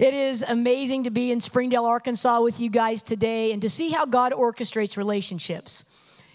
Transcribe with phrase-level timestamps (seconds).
[0.00, 3.90] It is amazing to be in Springdale, Arkansas with you guys today and to see
[3.90, 5.84] how God orchestrates relationships.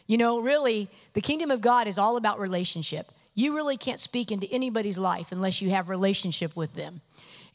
[0.06, 3.12] You know, really, the kingdom of God is all about relationship.
[3.34, 7.02] You really can't speak into anybody's life unless you have relationship with them.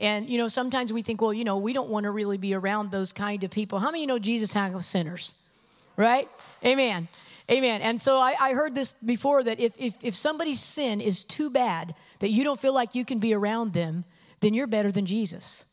[0.00, 2.54] And you know, sometimes we think, well, you know, we don't want to really be
[2.54, 3.78] around those kind of people.
[3.78, 5.36] How many you know Jesus hung with sinners?
[5.96, 6.28] Right?
[6.64, 7.06] Amen.
[7.48, 7.82] Amen.
[7.82, 11.50] And so I, I heard this before that if, if, if somebody's sin is too
[11.50, 14.04] bad that you don't feel like you can be around them,
[14.40, 15.66] then you're better than Jesus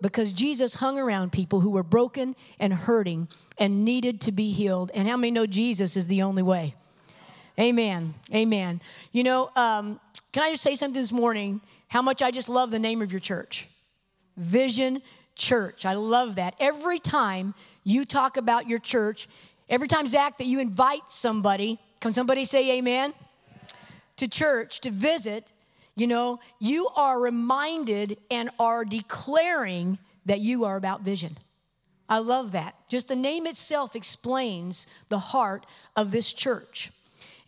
[0.00, 3.28] because Jesus hung around people who were broken and hurting
[3.58, 4.90] and needed to be healed.
[4.94, 6.74] And how many know Jesus is the only way?
[7.58, 8.14] Amen.
[8.34, 8.82] Amen.
[9.12, 9.98] You know, um,
[10.32, 11.60] can I just say something this morning?
[11.88, 13.68] How much I just love the name of your church
[14.36, 15.02] Vision
[15.34, 15.84] Church.
[15.84, 16.54] I love that.
[16.58, 17.54] Every time
[17.84, 19.28] you talk about your church,
[19.68, 23.12] every time, Zach, that you invite somebody, can somebody say amen?
[24.16, 25.52] To church to visit,
[25.96, 31.38] you know, you are reminded and are declaring that you are about vision.
[32.08, 32.74] I love that.
[32.88, 36.92] Just the name itself explains the heart of this church.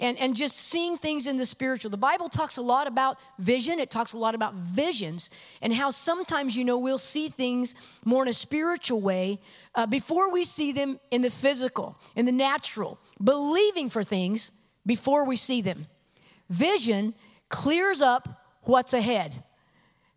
[0.00, 1.90] And, and just seeing things in the spiritual.
[1.90, 5.28] The Bible talks a lot about vision, it talks a lot about visions,
[5.60, 9.40] and how sometimes, you know, we'll see things more in a spiritual way
[9.74, 14.52] uh, before we see them in the physical, in the natural, believing for things
[14.86, 15.88] before we see them.
[16.48, 17.12] Vision
[17.48, 18.37] clears up
[18.68, 19.42] what's ahead.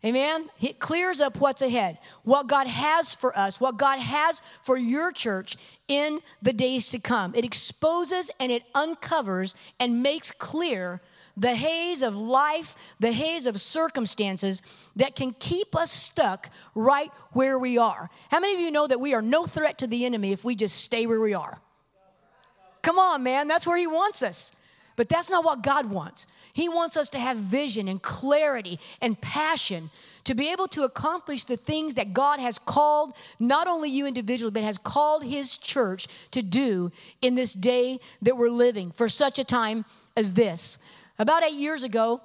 [0.04, 0.50] Amen?
[0.60, 5.10] It clears up what's ahead, what God has for us, what God has for your
[5.12, 5.56] church
[5.88, 7.34] in the days to come.
[7.34, 11.00] It exposes and it uncovers and makes clear
[11.36, 14.60] the haze of life, the haze of circumstances
[14.96, 18.10] that can keep us stuck right where we are.
[18.28, 20.56] How many of you know that we are no threat to the enemy if we
[20.56, 21.60] just stay where we are?
[22.82, 24.52] Come on, man, that's where he wants us.
[24.96, 26.26] But that's not what God wants.
[26.52, 29.90] He wants us to have vision and clarity and passion
[30.24, 34.50] to be able to accomplish the things that God has called not only you individually,
[34.50, 36.92] but has called His church to do
[37.22, 39.84] in this day that we're living for such a time
[40.16, 40.78] as this.
[41.18, 42.20] About eight years ago,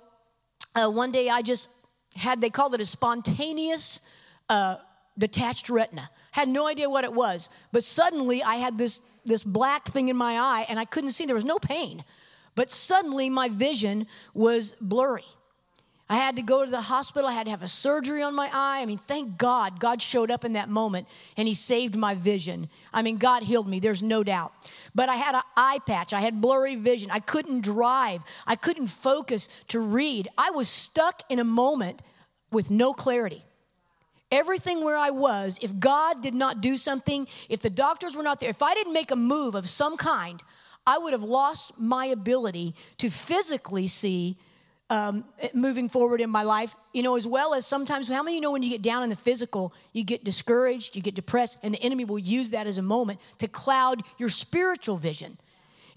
[0.75, 1.69] uh, one day I just
[2.16, 4.01] had, they called it a spontaneous
[4.49, 4.77] uh,
[5.17, 6.09] detached retina.
[6.31, 10.17] Had no idea what it was, but suddenly I had this, this black thing in
[10.17, 11.25] my eye and I couldn't see.
[11.25, 12.03] There was no pain.
[12.57, 15.25] But suddenly my vision was blurry.
[16.09, 17.29] I had to go to the hospital.
[17.29, 18.79] I had to have a surgery on my eye.
[18.81, 21.07] I mean, thank God, God showed up in that moment
[21.38, 22.67] and He saved my vision.
[22.91, 24.53] I mean, God healed me, there's no doubt.
[24.96, 27.12] But I had an eye patch, I had blurry vision.
[27.12, 30.28] I couldn't drive, I couldn't focus to read.
[30.35, 32.01] I was stuck in a moment
[32.51, 33.44] with no clarity.
[34.31, 38.40] Everything where I was, if God did not do something, if the doctors were not
[38.40, 40.41] there, if I didn't make a move of some kind,
[40.87, 44.37] I would have lost my ability to physically see
[44.89, 48.41] um, moving forward in my life, you know, as well as sometimes, how many you
[48.41, 51.73] know when you get down in the physical, you get discouraged, you get depressed, and
[51.73, 55.37] the enemy will use that as a moment to cloud your spiritual vision.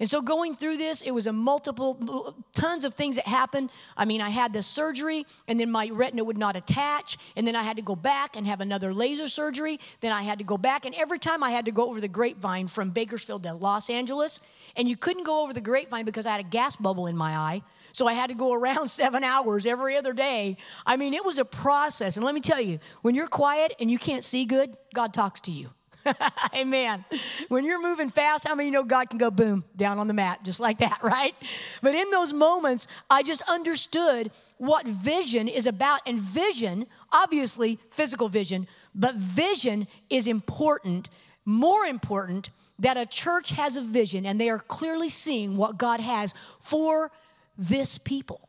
[0.00, 3.71] And so going through this, it was a multiple, tons of things that happened.
[3.99, 7.55] I mean, I had the surgery, and then my retina would not attach, and then
[7.55, 9.78] I had to go back and have another laser surgery.
[10.00, 12.09] Then I had to go back, and every time I had to go over the
[12.09, 14.41] grapevine from Bakersfield to Los Angeles,
[14.75, 17.37] and you couldn't go over the grapevine because I had a gas bubble in my
[17.37, 17.62] eye.
[17.93, 20.56] So I had to go around seven hours every other day.
[20.87, 22.17] I mean, it was a process.
[22.17, 25.43] And let me tell you, when you're quiet and you can't see good, God talks
[25.43, 25.71] to you.
[26.54, 27.04] Amen.
[27.48, 30.15] When you're moving fast, how many you know God can go boom down on the
[30.15, 31.34] mat just like that, right?
[31.82, 36.00] But in those moments, I just understood what vision is about.
[36.06, 41.09] And vision, obviously, physical vision, but vision is important,
[41.44, 46.00] more important that a church has a vision and they are clearly seeing what God
[46.00, 47.10] has for
[47.59, 48.49] this people.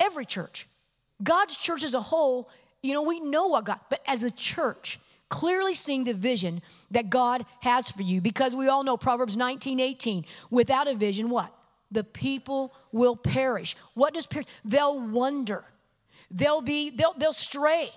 [0.00, 0.66] Every church.
[1.22, 2.48] God's church as a whole,
[2.82, 4.98] you know, we know what God, but as a church,
[5.32, 6.60] clearly seeing the vision
[6.90, 10.26] that God has for you because we all know Proverbs 19 18.
[10.50, 11.50] Without a vision, what?
[11.90, 13.74] The people will perish.
[13.94, 14.46] What does perish?
[14.62, 15.64] They'll wonder.
[16.30, 17.88] They'll be, they'll, they'll stray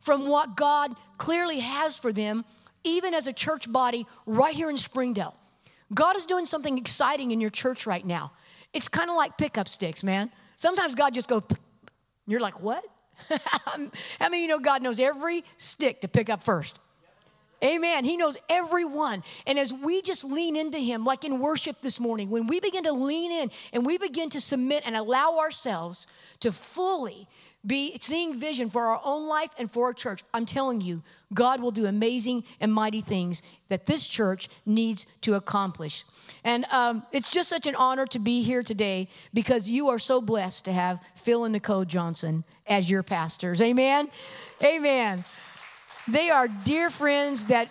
[0.00, 2.44] from what God clearly has for them,
[2.84, 5.34] even as a church body right here in Springdale.
[5.94, 8.32] God is doing something exciting in your church right now.
[8.74, 10.30] It's kind of like pickup sticks, man.
[10.56, 11.42] Sometimes God just goes,
[12.26, 12.84] you're like, what?
[14.20, 16.78] I mean, you know, God knows every stick to pick up first.
[17.62, 18.04] Amen.
[18.04, 19.22] He knows everyone.
[19.46, 22.84] And as we just lean into Him, like in worship this morning, when we begin
[22.84, 26.06] to lean in and we begin to submit and allow ourselves
[26.40, 27.28] to fully
[27.64, 31.60] be seeing vision for our own life and for our church, I'm telling you, God
[31.60, 36.04] will do amazing and mighty things that this church needs to accomplish.
[36.42, 40.20] And um, it's just such an honor to be here today because you are so
[40.20, 43.60] blessed to have Phil and Nicole Johnson as your pastors.
[43.60, 44.10] Amen.
[44.62, 45.24] Amen.
[46.08, 47.68] They are dear friends that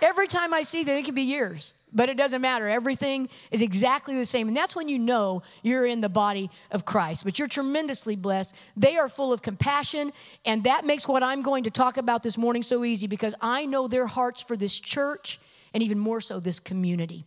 [0.00, 2.68] every time I see them, it can be years, but it doesn't matter.
[2.68, 4.48] Everything is exactly the same.
[4.48, 7.24] And that's when you know you're in the body of Christ.
[7.24, 8.54] But you're tremendously blessed.
[8.76, 10.12] They are full of compassion,
[10.44, 13.66] and that makes what I'm going to talk about this morning so easy because I
[13.66, 15.38] know their hearts for this church
[15.74, 17.24] and even more so this community.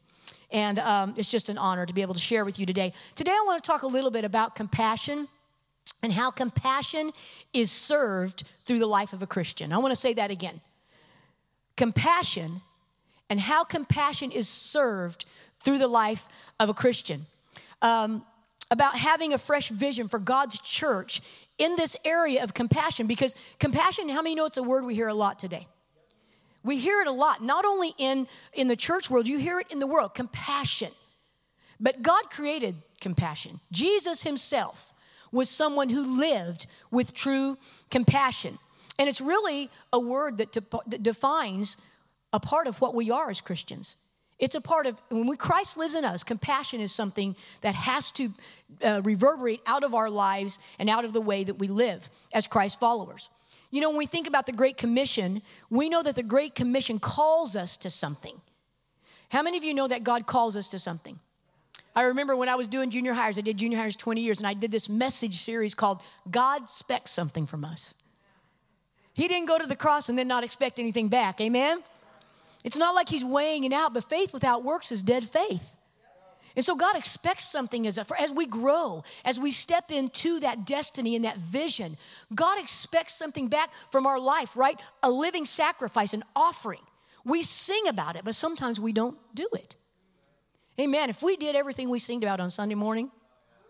[0.51, 2.94] And um, it's just an honor to be able to share with you today.
[3.16, 5.27] Today, I want to talk a little bit about compassion
[6.02, 7.12] and how compassion
[7.54, 9.74] is served through the life of a Christian.
[9.74, 10.62] I want to say that again.
[11.78, 12.62] Compassion
[13.30, 15.26] and how compassion is served
[15.60, 16.28] through the life
[16.60, 17.26] of a Christian.
[17.82, 18.24] Um,
[18.72, 21.22] about having a fresh vision for God's church
[21.58, 25.08] in this area of compassion because compassion, how many know it's a word we hear
[25.08, 25.68] a lot today?
[26.64, 29.68] We hear it a lot, not only in, in the church world, you hear it
[29.72, 30.92] in the world compassion.
[31.80, 33.60] But God created compassion.
[33.72, 34.94] Jesus himself
[35.36, 37.58] was someone who lived with true
[37.92, 38.58] compassion.
[38.98, 41.78] And it's really a word that, de- that defines
[42.32, 43.98] a part of what we are as Christians.
[44.40, 48.12] It's a part of when we, Christ lives in us, compassion is something that has
[48.12, 48.30] to
[48.84, 52.48] uh, reverberate out of our lives and out of the way that we live as
[52.48, 53.30] Christ followers.
[53.72, 57.00] You know, when we think about the Great Commission, we know that the Great Commission
[57.00, 58.40] calls us to something.
[59.30, 61.20] How many of you know that God calls us to something?
[61.95, 64.47] I remember when I was doing junior hires, I did junior hires 20 years, and
[64.47, 67.94] I did this message series called God Expects Something from Us.
[69.13, 71.39] He didn't go to the cross and then not expect anything back.
[71.39, 71.81] Amen?
[72.65, 75.75] It's not like he's weighing it out, but faith without works is dead faith.
[76.56, 81.15] And so God expects something as, as we grow, as we step into that destiny
[81.15, 81.98] and that vision.
[82.33, 84.80] God expects something back from our life, right?
[85.03, 86.80] A living sacrifice, an offering.
[87.25, 89.75] We sing about it, but sometimes we don't do it.
[90.80, 91.10] Amen.
[91.10, 93.12] If we did everything we sing about on Sunday morning,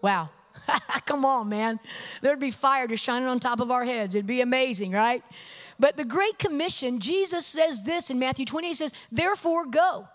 [0.02, 0.30] wow.
[1.06, 1.80] Come on, man.
[2.22, 4.16] There'd be fire just shining on top of our heads.
[4.16, 5.24] It'd be amazing, right?
[5.80, 10.08] But the Great Commission, Jesus says this in Matthew 28 says, Therefore go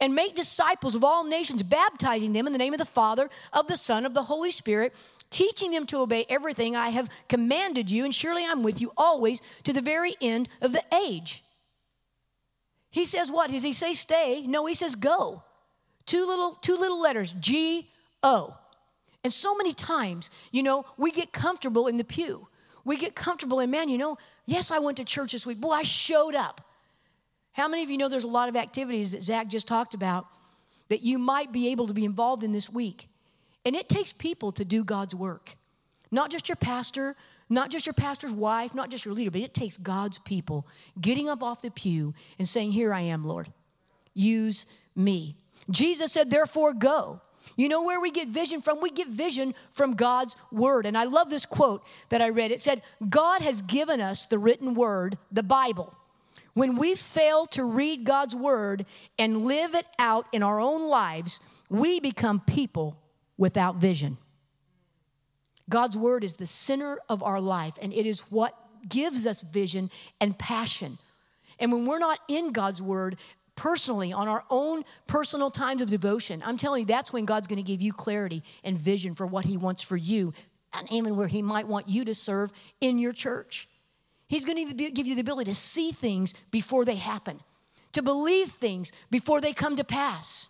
[0.00, 3.66] and make disciples of all nations, baptizing them in the name of the Father, of
[3.66, 4.94] the Son, of the Holy Spirit,
[5.30, 9.42] teaching them to obey everything I have commanded you, and surely I'm with you always
[9.64, 11.42] to the very end of the age.
[12.90, 13.50] He says what?
[13.50, 14.44] Does he say stay?
[14.46, 15.42] No, he says go.
[16.06, 17.90] Two little, two little letters, G
[18.22, 18.56] O.
[19.22, 22.48] And so many times, you know, we get comfortable in the pew.
[22.84, 25.60] We get comfortable in, man, you know, yes, I went to church this week.
[25.60, 26.60] Boy, I showed up.
[27.52, 30.26] How many of you know there's a lot of activities that Zach just talked about
[30.88, 33.08] that you might be able to be involved in this week?
[33.64, 35.56] And it takes people to do God's work.
[36.10, 37.16] Not just your pastor,
[37.48, 40.66] not just your pastor's wife, not just your leader, but it takes God's people
[41.00, 43.52] getting up off the pew and saying, Here I am, Lord.
[44.12, 45.36] Use me.
[45.70, 47.20] Jesus said, Therefore, go.
[47.56, 48.80] You know where we get vision from?
[48.80, 50.86] We get vision from God's word.
[50.86, 52.50] And I love this quote that I read.
[52.50, 55.94] It said, God has given us the written word, the Bible.
[56.54, 58.86] When we fail to read God's word
[59.18, 62.96] and live it out in our own lives, we become people
[63.36, 64.18] without vision.
[65.68, 68.54] God's word is the center of our life, and it is what
[68.88, 69.90] gives us vision
[70.20, 70.98] and passion.
[71.58, 73.16] And when we're not in God's word,
[73.56, 77.56] personally, on our own personal times of devotion, I'm telling you, that's when God's going
[77.56, 80.32] to give you clarity and vision for what He wants for you,
[80.72, 83.68] and even where He might want you to serve in your church.
[84.26, 87.40] He's going to give you the ability to see things before they happen,
[87.92, 90.48] to believe things before they come to pass.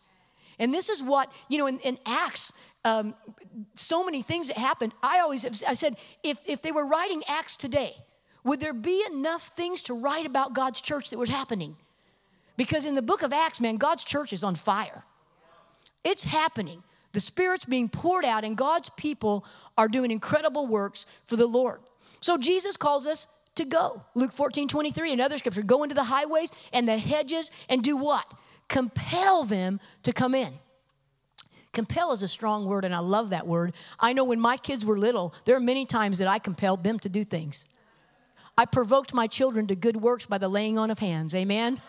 [0.59, 2.53] And this is what, you know, in, in Acts,
[2.85, 3.15] um,
[3.75, 4.93] so many things that happened.
[5.03, 7.97] I always have, I said, if, if they were writing Acts today,
[8.45, 11.77] would there be enough things to write about God's church that was happening?
[12.57, 15.05] Because in the book of Acts, man, God's church is on fire.
[16.05, 16.83] It's happening.
[17.13, 19.45] The Spirit's being poured out, and God's people
[19.79, 21.81] are doing incredible works for the Lord.
[22.21, 24.03] So Jesus calls us to go.
[24.15, 25.63] Luke 14, 23, another scripture.
[25.63, 28.33] Go into the highways and the hedges and do what?
[28.69, 30.55] Compel them to come in.
[31.73, 33.75] Compel is a strong word, and I love that word.
[33.99, 36.99] I know when my kids were little, there are many times that I compelled them
[37.01, 37.67] to do things.
[38.57, 41.35] I provoked my children to good works by the laying on of hands.
[41.35, 41.81] Amen?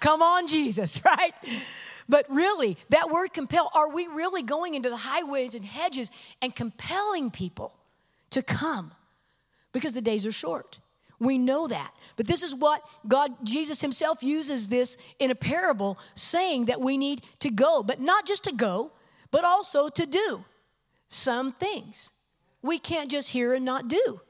[0.00, 1.32] Come on, Jesus, right?
[2.08, 6.10] But really, that word compel, are we really going into the highways and hedges
[6.40, 7.74] and compelling people
[8.30, 8.92] to come?
[9.72, 10.78] because the days are short.
[11.18, 11.92] We know that.
[12.16, 16.96] But this is what God, Jesus himself uses this in a parable, saying that we
[16.96, 18.92] need to go, but not just to go,
[19.30, 20.44] but also to do
[21.08, 22.12] some things.
[22.62, 24.20] We can't just hear and not do,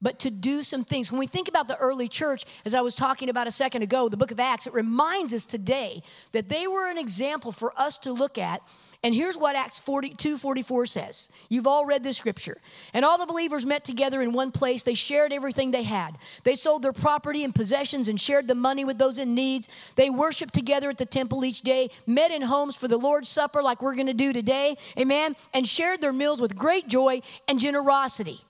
[0.00, 1.10] but to do some things.
[1.10, 4.08] When we think about the early church, as I was talking about a second ago,
[4.08, 7.98] the book of Acts, it reminds us today that they were an example for us
[7.98, 8.62] to look at
[9.04, 11.28] And here's what Acts 42 44 says.
[11.48, 12.58] You've all read this scripture.
[12.94, 14.84] And all the believers met together in one place.
[14.84, 16.16] They shared everything they had.
[16.44, 19.68] They sold their property and possessions and shared the money with those in needs.
[19.96, 23.60] They worshiped together at the temple each day, met in homes for the Lord's Supper,
[23.60, 24.76] like we're going to do today.
[24.96, 25.34] Amen.
[25.52, 28.42] And shared their meals with great joy and generosity.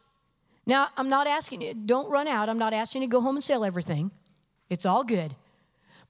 [0.66, 2.50] Now, I'm not asking you, don't run out.
[2.50, 4.10] I'm not asking you to go home and sell everything.
[4.68, 5.34] It's all good.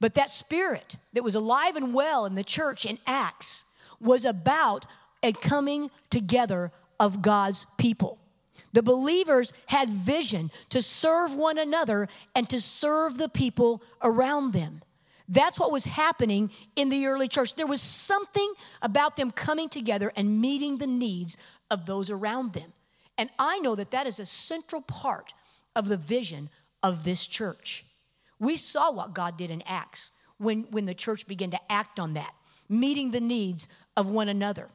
[0.00, 3.64] But that spirit that was alive and well in the church in Acts
[4.02, 4.86] was about
[5.22, 8.18] a coming together of God's people.
[8.72, 14.82] The believers had vision to serve one another and to serve the people around them.
[15.28, 17.54] That's what was happening in the early church.
[17.54, 21.36] There was something about them coming together and meeting the needs
[21.70, 22.72] of those around them.
[23.16, 25.32] And I know that that is a central part
[25.76, 26.50] of the vision
[26.82, 27.84] of this church.
[28.38, 32.14] We saw what God did in Acts when, when the church began to act on
[32.14, 32.34] that,
[32.68, 34.68] meeting the needs of one another.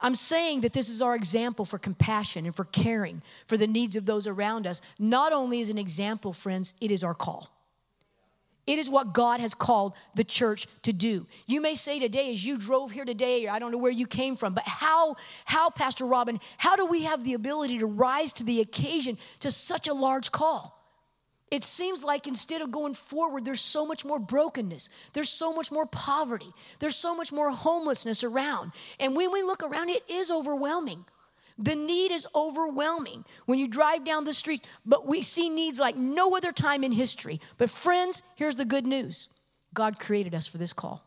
[0.00, 3.96] I'm saying that this is our example for compassion and for caring for the needs
[3.96, 4.82] of those around us.
[4.98, 7.50] Not only is an example, friends, it is our call.
[8.66, 11.26] It is what God has called the church to do.
[11.46, 14.36] You may say today, as you drove here today, I don't know where you came
[14.36, 18.44] from, but how, how, Pastor Robin, how do we have the ability to rise to
[18.44, 20.83] the occasion to such a large call?
[21.54, 24.88] It seems like instead of going forward, there's so much more brokenness.
[25.12, 26.52] There's so much more poverty.
[26.80, 28.72] There's so much more homelessness around.
[28.98, 31.04] And when we look around, it is overwhelming.
[31.56, 35.94] The need is overwhelming when you drive down the street, but we see needs like
[35.96, 37.40] no other time in history.
[37.56, 39.28] But, friends, here's the good news
[39.72, 41.04] God created us for this call.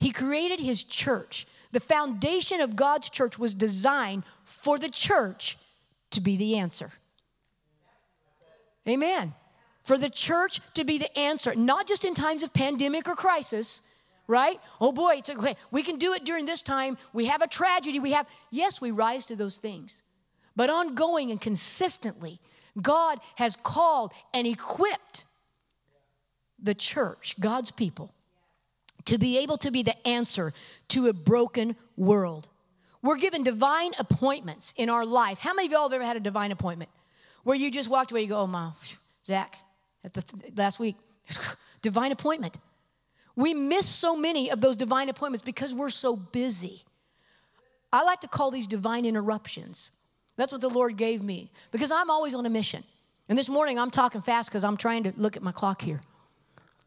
[0.00, 1.46] He created His church.
[1.72, 5.56] The foundation of God's church was designed for the church
[6.10, 6.92] to be the answer.
[8.88, 9.34] Amen.
[9.82, 13.82] For the church to be the answer, not just in times of pandemic or crisis,
[14.26, 14.60] right?
[14.80, 15.56] Oh boy, it's okay.
[15.70, 16.98] We can do it during this time.
[17.12, 17.98] We have a tragedy.
[17.98, 20.02] We have, yes, we rise to those things.
[20.54, 22.40] But ongoing and consistently,
[22.80, 25.24] God has called and equipped
[26.62, 28.12] the church, God's people,
[29.06, 30.52] to be able to be the answer
[30.88, 32.48] to a broken world.
[33.02, 35.38] We're given divine appointments in our life.
[35.38, 36.90] How many of y'all have ever had a divine appointment?
[37.42, 38.70] Where you just walked away, you go, oh, my,
[39.26, 39.56] Zach,
[40.04, 40.96] at the th- last week,
[41.82, 42.58] divine appointment.
[43.36, 46.84] We miss so many of those divine appointments because we're so busy.
[47.92, 49.90] I like to call these divine interruptions.
[50.36, 52.84] That's what the Lord gave me because I'm always on a mission.
[53.28, 56.00] And this morning I'm talking fast because I'm trying to look at my clock here.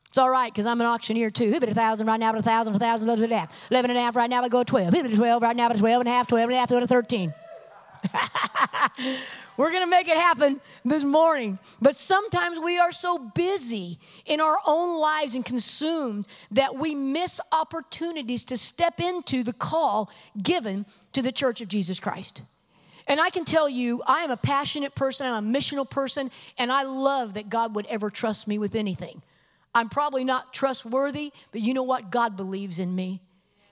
[0.08, 1.52] It's all right because I'm an auctioneer too.
[1.52, 3.48] Who bid a thousand right now, but a thousand, a thousand, blah, blah, blah.
[3.72, 4.94] Eleven and a half right now, but go 12.
[4.94, 6.60] Who bid a 12 right now, but a 12 and a half, 12 and a
[6.60, 7.34] half, go to 13.
[9.58, 11.60] We're going to make it happen this morning.
[11.82, 17.40] But sometimes we are so busy in our own lives and consumed that we miss
[17.52, 20.10] opportunities to step into the call
[20.42, 22.42] given to the church of Jesus Christ.
[23.08, 26.72] And I can tell you, I am a passionate person, I'm a missional person, and
[26.72, 29.22] I love that God would ever trust me with anything.
[29.76, 32.12] I'm probably not trustworthy, but you know what?
[32.12, 33.22] God believes in me.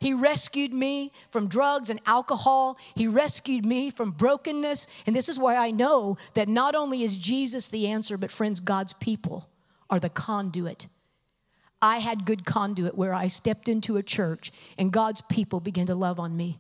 [0.02, 2.78] He rescued me from drugs and alcohol.
[2.96, 4.88] He rescued me from brokenness.
[5.06, 8.60] And this is why I know that not only is Jesus the answer, but friends,
[8.60, 9.48] God's people
[9.92, 10.88] are the conduit.
[11.84, 15.96] I had good conduit where I stepped into a church and God's people began to
[15.96, 16.58] love on me.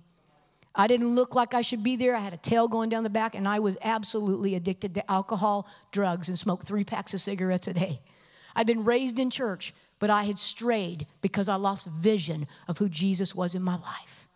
[0.76, 2.16] I didn't look like I should be there.
[2.16, 5.68] I had a tail going down the back, and I was absolutely addicted to alcohol,
[5.92, 8.00] drugs, and smoked three packs of cigarettes a day.
[8.56, 12.90] I'd been raised in church, but I had strayed because I lost vision of who
[12.90, 14.28] Jesus was in my life.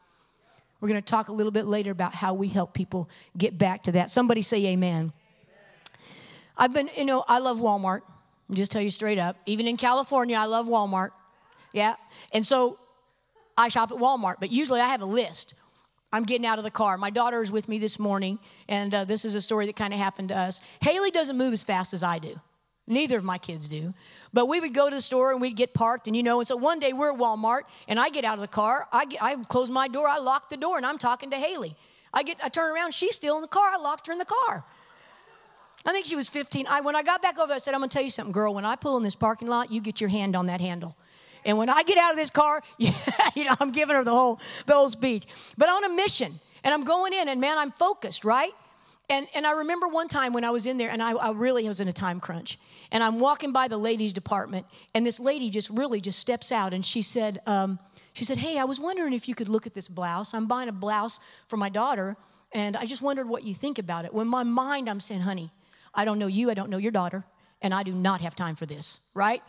[0.80, 3.82] We're going to talk a little bit later about how we help people get back
[3.84, 4.12] to that.
[4.12, 4.96] Somebody say amen.
[4.96, 5.14] amen.
[6.56, 8.02] I've been, you know, I love Walmart.
[8.48, 9.38] I'll just tell you straight up.
[9.48, 11.10] Even in California, I love Walmart.
[11.74, 11.96] Yeah.
[12.32, 12.78] And so
[13.58, 15.56] I shop at Walmart, but usually I have a list.
[16.14, 16.96] I'm getting out of the car.
[16.96, 18.38] My daughter is with me this morning,
[18.70, 20.62] and uh, this is a story that kind of happened to us.
[20.82, 22.40] Haley doesn't move as fast as I do.
[22.88, 23.94] Neither of my kids do.
[24.32, 26.48] But we would go to the store and we'd get parked, and you know, and
[26.48, 29.24] so one day we're at Walmart, and I get out of the car, I, get,
[29.24, 31.76] I close my door, I lock the door, and I'm talking to Haley.
[32.14, 33.72] I get, I turn around, she's still in the car.
[33.74, 34.64] I locked her in the car.
[35.86, 36.66] I think she was 15.
[36.68, 38.54] I, when I got back over, I said, I'm gonna tell you something, girl.
[38.54, 40.96] When I pull in this parking lot, you get your hand on that handle.
[41.44, 44.40] And when I get out of this car, you know, I'm giving her the whole,
[44.66, 45.26] the whole speech.
[45.58, 48.54] But on a mission, and I'm going in, and man, I'm focused, right?
[49.10, 51.68] And, and I remember one time when I was in there, and I, I really
[51.68, 52.58] was in a time crunch.
[52.92, 56.74] And I'm walking by the ladies' department, and this lady just really just steps out,
[56.74, 57.80] and she said, um,
[58.14, 60.34] she said, "Hey, I was wondering if you could look at this blouse.
[60.34, 62.16] I'm buying a blouse for my daughter,
[62.52, 65.52] and I just wondered what you think about it." When my mind, I'm saying, "Honey,
[65.94, 67.26] I don't know you, I don't know your daughter,
[67.62, 69.42] and I do not have time for this." Right?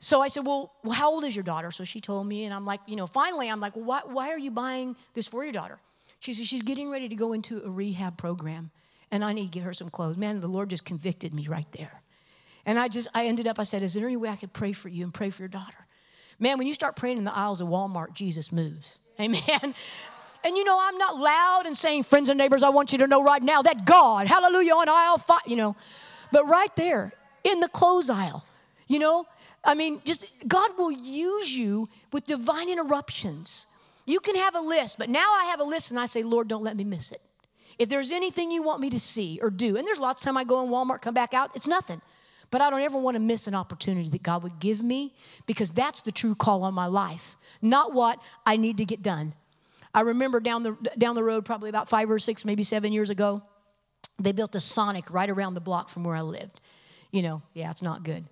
[0.00, 1.70] so I said, well, well, how old is your daughter?
[1.70, 4.38] So she told me, and I'm like, you know, finally, I'm like, why, why are
[4.38, 5.80] you buying this for your daughter?
[6.20, 8.70] She said, she's getting ready to go into a rehab program,
[9.10, 10.16] and I need to get her some clothes.
[10.16, 12.02] Man, the Lord just convicted me right there.
[12.66, 14.72] And I just, I ended up, I said, is there any way I could pray
[14.72, 15.86] for you and pray for your daughter?
[16.38, 19.00] Man, when you start praying in the aisles of Walmart, Jesus moves.
[19.20, 19.74] Amen.
[20.44, 23.06] And you know, I'm not loud and saying, friends and neighbors, I want you to
[23.06, 25.76] know right now that God, hallelujah, on aisle five, you know.
[26.30, 28.44] But right there in the clothes aisle,
[28.86, 29.26] you know,
[29.64, 33.66] I mean, just God will use you with divine interruptions.
[34.08, 36.48] You can have a list, but now I have a list and I say, Lord,
[36.48, 37.20] don't let me miss it.
[37.78, 40.38] If there's anything you want me to see or do, and there's lots of time
[40.38, 42.00] I go in Walmart, come back out, it's nothing.
[42.50, 45.72] But I don't ever want to miss an opportunity that God would give me because
[45.72, 49.34] that's the true call on my life, not what I need to get done.
[49.92, 53.10] I remember down the, down the road, probably about five or six, maybe seven years
[53.10, 53.42] ago,
[54.18, 56.62] they built a Sonic right around the block from where I lived.
[57.10, 58.24] You know, yeah, it's not good.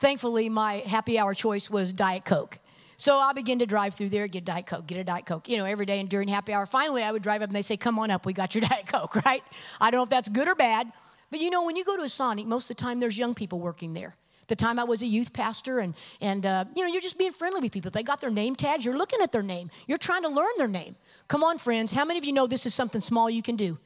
[0.00, 2.58] Thankfully, my happy hour choice was Diet Coke.
[3.00, 5.48] So I begin to drive through there, get a Diet Coke, get a Diet Coke,
[5.48, 6.66] you know, every day and during happy hour.
[6.66, 8.86] Finally, I would drive up and they say, Come on up, we got your Diet
[8.88, 9.42] Coke, right?
[9.80, 10.92] I don't know if that's good or bad,
[11.30, 13.34] but you know, when you go to a Sonic, most of the time there's young
[13.34, 14.16] people working there.
[14.48, 17.32] The time I was a youth pastor, and, and uh, you know, you're just being
[17.32, 17.90] friendly with people.
[17.90, 20.68] They got their name tags, you're looking at their name, you're trying to learn their
[20.68, 20.94] name.
[21.26, 23.78] Come on, friends, how many of you know this is something small you can do?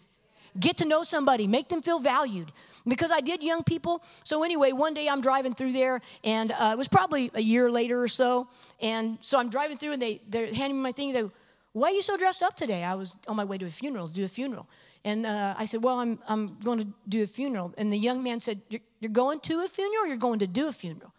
[0.58, 2.52] Get to know somebody, make them feel valued
[2.86, 4.02] because I did young people.
[4.22, 7.70] So anyway, one day I'm driving through there, and uh, it was probably a year
[7.70, 8.48] later or so.
[8.80, 11.12] And so I'm driving through, and they they're handing me my thing.
[11.12, 11.32] They, go,
[11.72, 12.84] why are you so dressed up today?
[12.84, 14.68] I was on my way to a funeral, to do a funeral.
[15.04, 17.74] And uh, I said, well, I'm I'm going to do a funeral.
[17.76, 20.68] And the young man said, you're, you're going to a funeral, you're going to do
[20.68, 21.12] a funeral?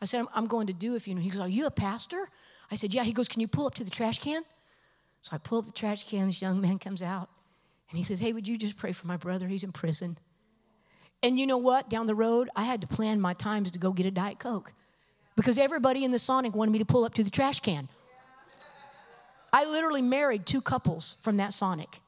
[0.00, 1.24] I said, I'm, I'm going to do a funeral.
[1.24, 2.28] He goes, are you a pastor?
[2.70, 3.02] I said, yeah.
[3.02, 4.44] He goes, can you pull up to the trash can?
[5.22, 6.28] So I pull up the trash can.
[6.28, 7.28] This young man comes out,
[7.90, 9.46] and he says, hey, would you just pray for my brother?
[9.46, 10.18] He's in prison.
[11.22, 11.88] And you know what?
[11.88, 14.72] Down the road, I had to plan my times to go get a Diet Coke
[15.36, 17.88] because everybody in the Sonic wanted me to pull up to the trash can.
[19.52, 22.00] I literally married two couples from that Sonic.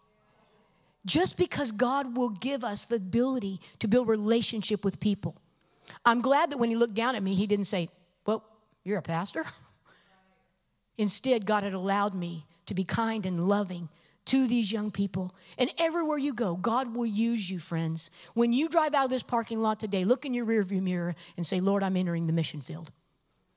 [1.06, 5.36] Just because God will give us the ability to build relationship with people.
[6.04, 7.88] I'm glad that when he looked down at me, he didn't say,
[8.26, 8.44] Well,
[8.84, 9.44] you're a pastor.
[10.98, 13.88] Instead, God had allowed me to be kind and loving
[14.28, 15.34] to these young people.
[15.56, 18.10] And everywhere you go, God will use you, friends.
[18.34, 21.46] When you drive out of this parking lot today, look in your rearview mirror and
[21.46, 22.92] say, Lord, I'm entering the mission field.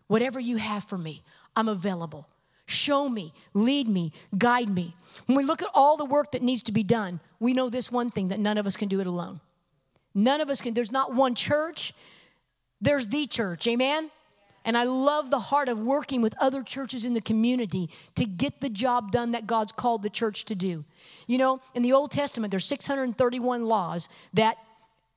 [0.08, 1.24] Whatever you have for me,
[1.56, 2.28] I'm available.
[2.66, 4.96] Show me, lead me, guide me.
[5.26, 7.92] When we look at all the work that needs to be done, we know this
[7.92, 9.42] one thing that none of us can do it alone.
[10.14, 10.74] None of us can.
[10.74, 11.94] There's not one church,
[12.80, 13.68] there's the church.
[13.68, 14.10] Amen?
[14.64, 18.62] And I love the heart of working with other churches in the community to get
[18.62, 20.86] the job done that God's called the church to do.
[21.28, 24.58] You know, in the Old Testament, there's 631 laws that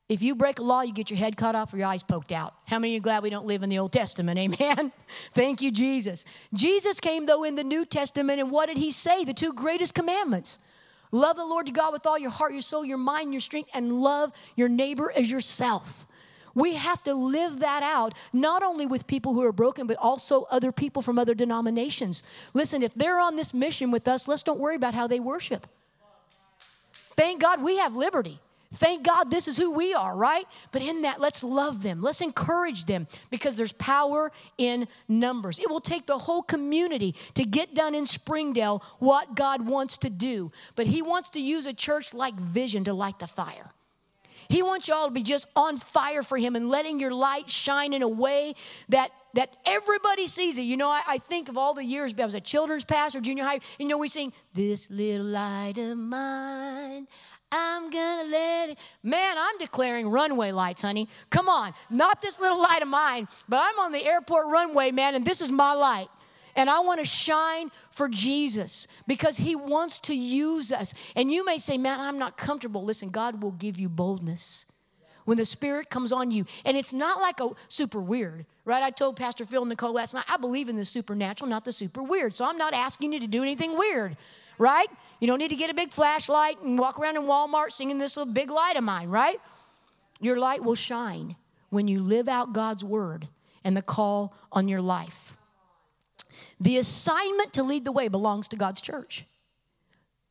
[0.09, 2.31] if you break a law, you get your head cut off or your eyes poked
[2.31, 2.55] out.
[2.67, 4.39] How many are glad we don't live in the Old Testament?
[4.61, 4.93] Amen.
[5.35, 6.25] Thank you, Jesus.
[6.53, 9.25] Jesus came, though, in the New Testament, and what did he say?
[9.25, 10.59] The two greatest commandments
[11.11, 13.71] love the Lord your God with all your heart, your soul, your mind, your strength,
[13.73, 16.07] and love your neighbor as yourself.
[16.55, 20.45] We have to live that out, not only with people who are broken, but also
[20.51, 22.23] other people from other denominations.
[22.53, 25.67] Listen, if they're on this mission with us, let's don't worry about how they worship.
[27.17, 28.40] Thank God we have liberty.
[28.75, 30.47] Thank God this is who we are, right?
[30.73, 32.03] But in that, let's love them.
[32.03, 35.59] Let's encourage them because there's power in numbers.
[35.59, 40.11] It will take the whole community to get done in Springdale what God wants to
[40.11, 40.51] do.
[40.75, 43.71] But He wants to use a church like Vision to light the fire.
[44.49, 47.93] He wants y'all to be just on fire for Him and letting your light shine
[47.93, 48.55] in a way
[48.89, 50.63] that that everybody sees it.
[50.63, 53.43] You know, I, I, think of all the years I was a children's pastor, junior
[53.43, 53.59] high.
[53.81, 57.09] You know, we sing, This little light of mine,
[57.51, 58.79] I'm gonna let it.
[59.03, 61.09] Man, I'm declaring runway lights, honey.
[61.31, 65.15] Come on, not this little light of mine, but I'm on the airport runway, man,
[65.15, 66.09] and this is my light.
[66.57, 70.95] And I want to shine for Jesus because He wants to use us.
[71.17, 72.85] And you may say, Man, I'm not comfortable.
[72.85, 74.67] Listen, God will give you boldness
[75.25, 76.47] when the Spirit comes on you.
[76.64, 78.83] And it's not like a super weird, right?
[78.83, 81.73] I told Pastor Phil and Nicole last night, I believe in the supernatural, not the
[81.73, 82.37] super weird.
[82.37, 84.17] So I'm not asking you to do anything weird,
[84.59, 84.88] right?
[85.21, 88.17] You don't need to get a big flashlight and walk around in Walmart singing this
[88.17, 89.40] little big light of mine, right?
[90.21, 91.37] Your light will shine
[91.71, 93.29] when you live out God's word
[93.64, 95.37] and the call on your life.
[96.61, 99.27] The assignment to lead the way belongs to God's church.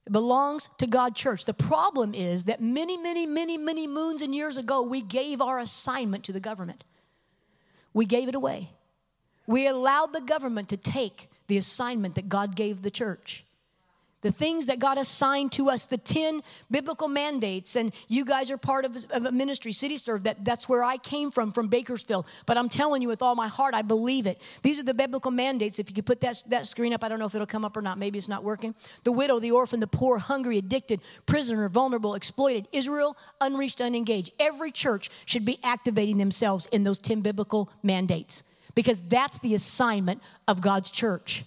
[0.06, 1.46] It belongs to God's church.
[1.46, 5.60] The problem is that many, many, many, many moons and years ago, we gave our
[5.60, 6.84] assignment to the government.
[7.94, 8.72] We gave it away.
[9.48, 13.46] We allowed the government to take the assignment that God gave the church.
[14.24, 18.58] The things that God assigned to us, the 10 biblical mandates, and you guys are
[18.58, 22.26] part of, of a ministry, CityServe, that, that's where I came from, from Bakersfield.
[22.46, 24.42] But I'm telling you with all my heart, I believe it.
[24.62, 25.78] These are the biblical mandates.
[25.78, 27.76] If you could put that, that screen up, I don't know if it'll come up
[27.76, 27.98] or not.
[27.98, 28.74] Maybe it's not working.
[29.04, 34.32] The widow, the orphan, the poor, hungry, addicted, prisoner, vulnerable, exploited, Israel, unreached, unengaged.
[34.40, 40.22] Every church should be activating themselves in those 10 biblical mandates because that's the assignment
[40.48, 41.44] of God's church.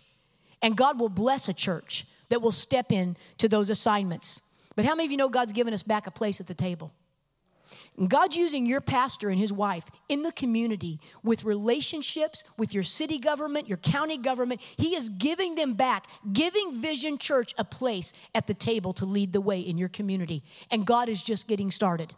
[0.61, 4.41] And God will bless a church that will step in to those assignments.
[4.75, 6.93] But how many of you know God's given us back a place at the table?
[8.09, 13.19] God's using your pastor and his wife in the community with relationships with your city
[13.19, 14.61] government, your county government.
[14.77, 19.33] He is giving them back, giving Vision Church a place at the table to lead
[19.33, 20.43] the way in your community.
[20.71, 22.13] And God is just getting started.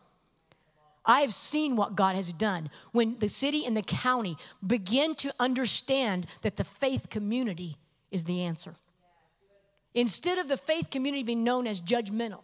[1.07, 5.33] I have seen what God has done when the city and the county begin to
[5.38, 7.79] understand that the faith community
[8.11, 8.75] is the answer.
[9.94, 12.42] Instead of the faith community being known as judgmental,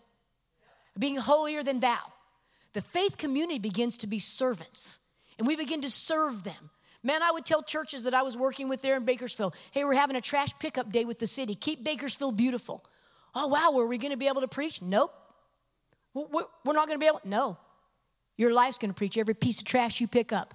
[0.99, 1.99] being holier than thou,
[2.73, 4.99] the faith community begins to be servants
[5.39, 6.71] and we begin to serve them.
[7.03, 9.95] Man, I would tell churches that I was working with there in Bakersfield, hey, we're
[9.95, 11.55] having a trash pickup day with the city.
[11.55, 12.85] Keep Bakersfield beautiful.
[13.35, 14.81] Oh, wow, were we going to be able to preach?
[14.81, 15.13] Nope.
[16.15, 17.59] We're not going to be able, no.
[18.37, 20.55] Your life's going to preach every piece of trash you pick up.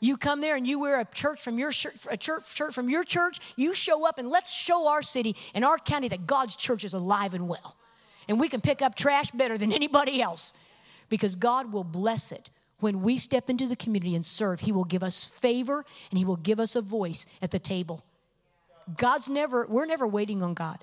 [0.00, 2.88] You come there and you wear a church from your shirt, a church shirt from
[2.88, 3.40] your church.
[3.56, 6.94] You show up and let's show our city and our county that God's church is
[6.94, 7.76] alive and well.
[8.28, 10.52] And we can pick up trash better than anybody else
[11.08, 12.50] because God will bless it.
[12.80, 16.24] When we step into the community and serve, He will give us favor and He
[16.24, 18.04] will give us a voice at the table.
[18.96, 20.78] God's never, we're never waiting on God.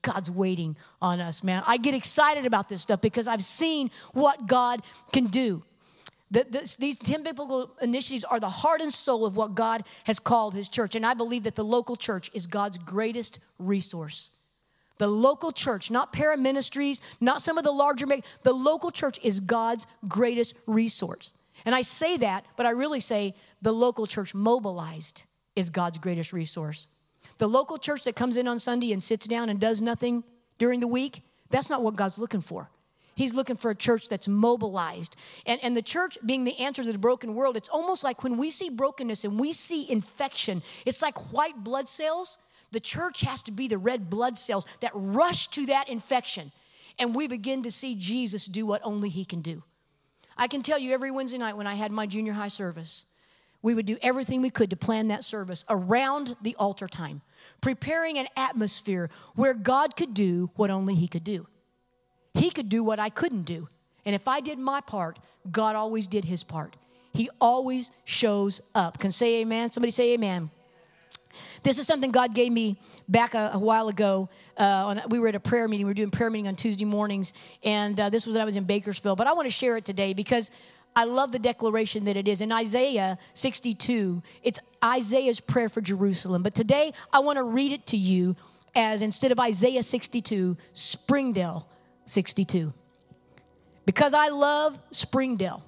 [0.00, 1.62] God's waiting on us, man.
[1.66, 4.82] I get excited about this stuff because I've seen what God
[5.12, 5.64] can do.
[6.30, 10.18] The, this, these 10 biblical initiatives are the heart and soul of what God has
[10.18, 10.94] called His church.
[10.94, 14.30] And I believe that the local church is God's greatest resource.
[14.98, 18.06] The local church, not para ministries, not some of the larger,
[18.42, 21.32] the local church is God's greatest resource.
[21.64, 25.22] And I say that, but I really say the local church mobilized
[25.56, 26.88] is God's greatest resource.
[27.38, 30.24] The local church that comes in on Sunday and sits down and does nothing
[30.58, 32.68] during the week, that's not what God's looking for.
[33.18, 35.16] He's looking for a church that's mobilized.
[35.44, 38.36] And, and the church being the answer to the broken world, it's almost like when
[38.36, 42.38] we see brokenness and we see infection, it's like white blood cells.
[42.70, 46.52] The church has to be the red blood cells that rush to that infection.
[46.96, 49.64] And we begin to see Jesus do what only He can do.
[50.36, 53.04] I can tell you every Wednesday night when I had my junior high service,
[53.62, 57.22] we would do everything we could to plan that service around the altar time,
[57.60, 61.48] preparing an atmosphere where God could do what only He could do.
[62.38, 63.68] He could do what I couldn't do.
[64.04, 65.18] And if I did my part,
[65.50, 66.76] God always did his part.
[67.12, 68.98] He always shows up.
[68.98, 69.72] Can say amen?
[69.72, 70.50] Somebody say amen.
[71.62, 74.28] This is something God gave me back a, a while ago.
[74.58, 75.86] Uh, on, we were at a prayer meeting.
[75.86, 78.56] We were doing prayer meeting on Tuesday mornings, and uh, this was when I was
[78.56, 79.18] in Bakersfield.
[79.18, 80.50] But I want to share it today because
[80.94, 82.40] I love the declaration that it is.
[82.40, 86.42] In Isaiah 62, it's Isaiah's prayer for Jerusalem.
[86.42, 88.36] But today, I want to read it to you
[88.74, 91.68] as instead of Isaiah 62, Springdale
[92.08, 92.72] 62.
[93.84, 95.64] Because I love Springdale,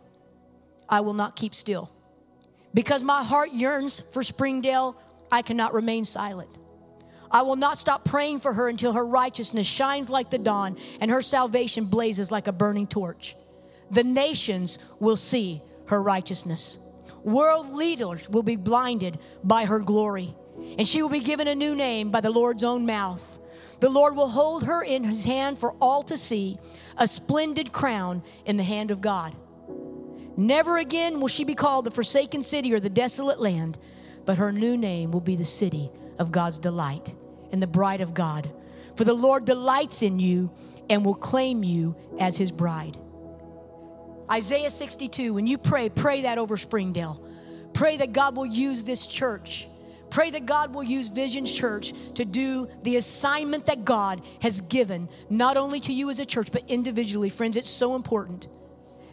[0.88, 1.90] I will not keep still.
[2.74, 5.00] Because my heart yearns for Springdale,
[5.30, 6.50] I cannot remain silent.
[7.30, 11.10] I will not stop praying for her until her righteousness shines like the dawn and
[11.10, 13.36] her salvation blazes like a burning torch.
[13.90, 16.78] The nations will see her righteousness.
[17.22, 20.34] World leaders will be blinded by her glory,
[20.78, 23.29] and she will be given a new name by the Lord's own mouth.
[23.80, 26.58] The Lord will hold her in his hand for all to see,
[26.96, 29.34] a splendid crown in the hand of God.
[30.36, 33.78] Never again will she be called the forsaken city or the desolate land,
[34.24, 37.14] but her new name will be the city of God's delight
[37.52, 38.50] and the bride of God.
[38.96, 40.50] For the Lord delights in you
[40.90, 42.98] and will claim you as his bride.
[44.30, 47.24] Isaiah 62, when you pray, pray that over Springdale.
[47.72, 49.68] Pray that God will use this church
[50.10, 55.08] Pray that God will use Vision Church to do the assignment that God has given,
[55.28, 57.30] not only to you as a church, but individually.
[57.30, 58.48] Friends, it's so important.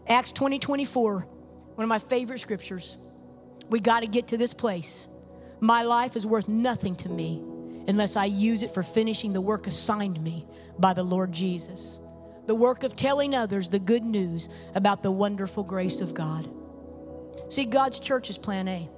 [0.07, 1.27] Acts 20 24,
[1.75, 2.97] one of my favorite scriptures.
[3.69, 5.07] We got to get to this place.
[5.59, 7.43] My life is worth nothing to me
[7.87, 10.45] unless I use it for finishing the work assigned me
[10.79, 11.99] by the Lord Jesus.
[12.45, 16.49] The work of telling others the good news about the wonderful grace of God.
[17.49, 18.89] See, God's church is plan A,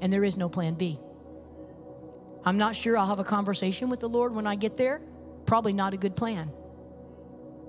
[0.00, 0.98] and there is no plan B.
[2.44, 5.00] I'm not sure I'll have a conversation with the Lord when I get there.
[5.46, 6.50] Probably not a good plan.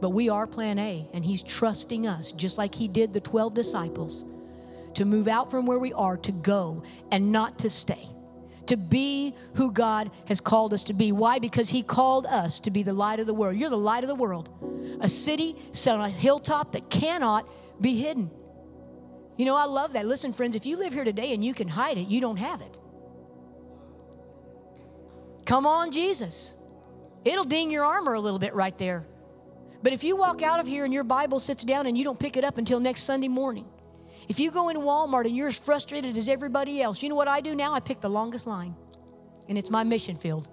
[0.02, 3.54] But we are plan A, and He's trusting us, just like He did the 12
[3.54, 4.26] disciples,
[4.96, 8.08] to move out from where we are, to go and not to stay,
[8.66, 11.12] to be who God has called us to be.
[11.12, 11.40] Why?
[11.40, 13.56] Because He called us to be the light of the world.
[13.56, 14.50] You're the light of the world.
[15.02, 17.48] A city set on a hilltop that cannot
[17.80, 18.30] be hidden.
[19.38, 20.06] You know, I love that.
[20.06, 22.62] Listen, friends, if you live here today and you can hide it, you don't have
[22.62, 22.78] it.
[25.46, 26.56] Come on, Jesus.
[27.26, 29.06] It'll ding your armor a little bit right there.
[29.82, 32.20] But if you walk out of here and your Bible sits down and you don't
[32.20, 33.66] pick it up until next Sunday morning,
[34.30, 37.28] if you go into Walmart and you're as frustrated as everybody else, you know what
[37.28, 37.74] I do now?
[37.74, 38.76] I pick the longest line,
[39.50, 40.48] and it's my mission field.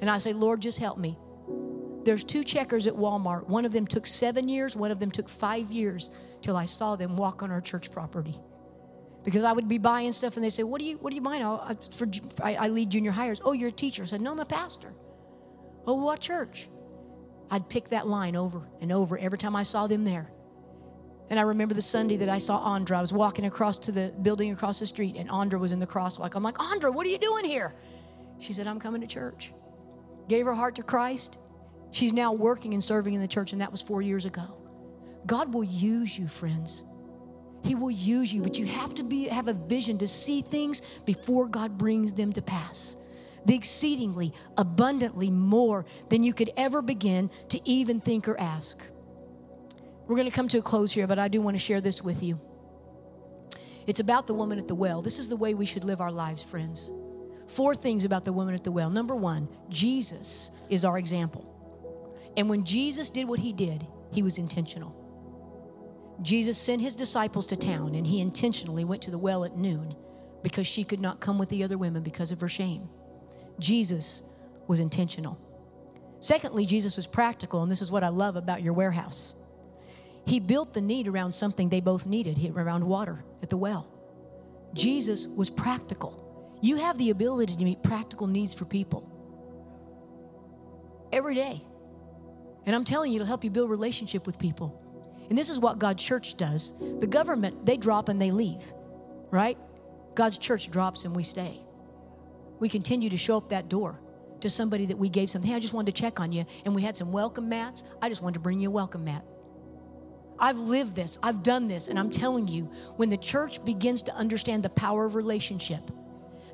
[0.00, 1.18] And I say, Lord, just help me.
[2.04, 3.48] There's two checkers at Walmart.
[3.48, 6.10] One of them took seven years, one of them took five years
[6.42, 8.38] till I saw them walk on our church property.
[9.24, 11.22] Because I would be buying stuff and they say, What do you, what do you
[11.22, 11.42] mind?
[11.44, 12.06] Oh, I, for,
[12.42, 13.40] I, I lead junior hires.
[13.44, 14.02] Oh, you're a teacher.
[14.02, 14.92] I said, No, I'm a pastor.
[15.86, 16.68] Oh, what church?
[17.50, 20.30] I'd pick that line over and over every time I saw them there.
[21.30, 22.98] And I remember the Sunday that I saw Andra.
[22.98, 25.86] I was walking across to the building across the street, and Andra was in the
[25.86, 26.34] crosswalk.
[26.34, 27.74] I'm like, Andra, what are you doing here?
[28.38, 29.52] She said, I'm coming to church.
[30.28, 31.38] Gave her heart to Christ.
[31.92, 34.56] She's now working and serving in the church, and that was four years ago.
[35.26, 36.84] God will use you, friends.
[37.64, 40.82] He will use you, but you have to be have a vision to see things
[41.06, 42.96] before God brings them to pass.
[43.46, 48.82] The exceedingly abundantly more than you could ever begin to even think or ask.
[50.06, 52.02] We're going to come to a close here, but I do want to share this
[52.02, 52.38] with you.
[53.86, 55.00] It's about the woman at the well.
[55.00, 56.90] This is the way we should live our lives, friends.
[57.46, 58.90] Four things about the woman at the well.
[58.90, 61.50] Number one, Jesus is our example.
[62.36, 65.03] And when Jesus did what he did, he was intentional.
[66.22, 69.96] Jesus sent his disciples to town, and he intentionally went to the well at noon
[70.42, 72.88] because she could not come with the other women because of her shame.
[73.58, 74.22] Jesus
[74.66, 75.38] was intentional.
[76.20, 79.34] Secondly, Jesus was practical, and this is what I love about your warehouse.
[80.26, 83.86] He built the need around something they both needed, around water at the well.
[84.72, 86.58] Jesus was practical.
[86.60, 89.10] You have the ability to meet practical needs for people
[91.12, 91.62] every day.
[92.66, 94.80] And I'm telling you, it'll help you build relationship with people.
[95.28, 96.74] And this is what God's church does.
[97.00, 98.62] The government, they drop and they leave,
[99.30, 99.58] right?
[100.14, 101.60] God's church drops and we stay.
[102.60, 104.00] We continue to show up that door
[104.40, 105.50] to somebody that we gave something.
[105.50, 106.44] Hey, I just wanted to check on you.
[106.64, 107.82] And we had some welcome mats.
[108.02, 109.24] I just wanted to bring you a welcome mat.
[110.38, 112.64] I've lived this, I've done this, and I'm telling you,
[112.96, 115.90] when the church begins to understand the power of relationship,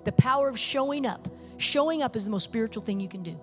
[0.05, 3.41] the power of showing up, showing up is the most spiritual thing you can do.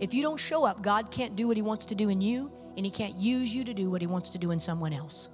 [0.00, 2.50] If you don't show up, God can't do what He wants to do in you,
[2.76, 5.28] and He can't use you to do what He wants to do in someone else.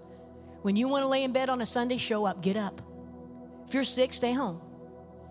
[0.62, 2.82] When you want to lay in bed on a Sunday, show up, get up.
[3.68, 4.60] If you're sick, stay home.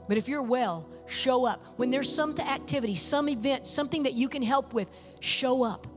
[0.07, 1.63] But if you're well, show up.
[1.77, 4.89] When there's some activity, some event, something that you can help with,
[5.19, 5.87] show up.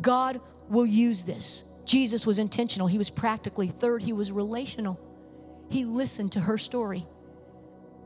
[0.00, 1.64] God will use this.
[1.84, 3.68] Jesus was intentional, he was practically.
[3.68, 5.00] Third, he was relational.
[5.68, 7.06] He listened to her story.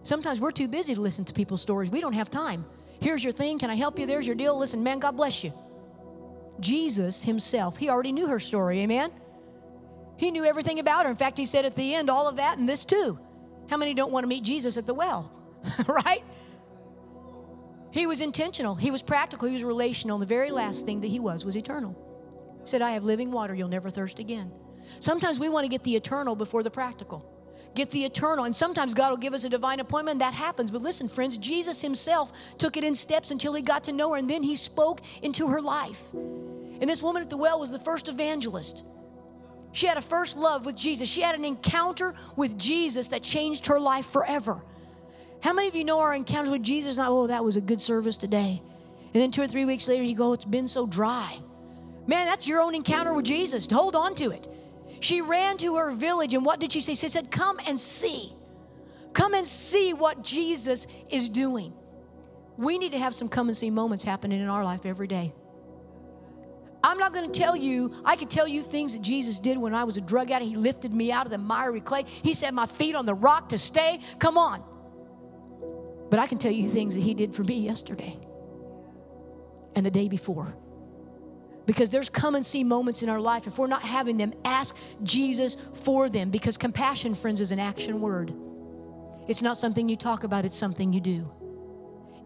[0.02, 1.90] Sometimes we're too busy to listen to people's stories.
[1.90, 2.64] We don't have time.
[3.00, 3.58] Here's your thing.
[3.58, 4.06] Can I help you?
[4.06, 4.58] There's your deal.
[4.58, 5.52] Listen, man, God bless you.
[6.60, 8.80] Jesus himself, he already knew her story.
[8.80, 9.10] Amen?
[10.16, 11.10] He knew everything about her.
[11.10, 13.18] In fact, he said at the end, all of that and this too.
[13.68, 15.32] How many don't want to meet Jesus at the well?
[15.86, 16.22] right?
[17.90, 18.74] He was intentional.
[18.74, 19.48] He was practical.
[19.48, 20.16] He was relational.
[20.16, 21.96] And the very last thing that he was was eternal
[22.60, 24.52] He said, I have living water, you'll never thirst again.
[24.98, 27.24] Sometimes we want to get the eternal before the practical.
[27.74, 28.44] Get the eternal.
[28.44, 30.18] And sometimes God will give us a divine appointment.
[30.18, 30.70] That happens.
[30.70, 34.16] But listen, friends, Jesus himself took it in steps until he got to know her,
[34.16, 36.12] and then he spoke into her life.
[36.12, 38.84] And this woman at the well was the first evangelist.
[39.72, 41.08] She had a first love with Jesus.
[41.08, 44.62] She had an encounter with Jesus that changed her life forever.
[45.40, 46.96] How many of you know our encounters with Jesus?
[46.96, 48.62] Not, oh, that was a good service today.
[49.14, 51.38] And then two or three weeks later, you go, it's been so dry.
[52.06, 53.70] Man, that's your own encounter with Jesus.
[53.70, 54.48] Hold on to it.
[55.00, 56.94] She ran to her village, and what did she say?
[56.94, 58.34] She said, Come and see.
[59.12, 61.72] Come and see what Jesus is doing.
[62.56, 65.32] We need to have some come and see moments happening in our life every day.
[66.84, 69.74] I'm not going to tell you, I could tell you things that Jesus did when
[69.74, 70.50] I was a drug addict.
[70.50, 72.04] He lifted me out of the miry clay.
[72.06, 74.00] He set my feet on the rock to stay.
[74.18, 74.62] Come on.
[76.10, 78.18] But I can tell you things that He did for me yesterday
[79.74, 80.54] and the day before
[81.70, 83.46] because there's come and see moments in our life.
[83.46, 88.00] If we're not having them, ask Jesus for them because compassion, friends, is an action
[88.00, 88.34] word.
[89.28, 91.30] It's not something you talk about, it's something you do.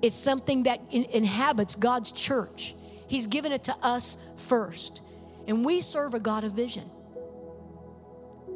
[0.01, 2.75] It's something that in- inhabits God's church.
[3.07, 5.03] He's given it to us first.
[5.47, 6.91] And we serve a God of vision.